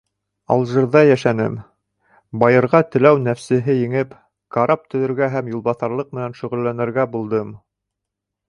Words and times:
Алжирҙа 0.53 1.01
йәшәнем; 1.09 1.57
байырға 2.43 2.81
теләү 2.95 3.21
нәфсеһе 3.27 3.77
еңеп, 3.83 4.17
карап 4.57 4.89
төҙөргә 4.95 5.31
һәм 5.37 5.55
юлбаҫарлыҡ 5.57 6.13
менән 6.21 6.37
шөғөлләнергә 6.41 7.09
булдым. 7.17 7.57